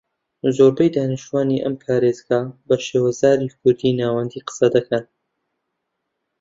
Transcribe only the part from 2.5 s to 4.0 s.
بە شێوەزاری کوردیی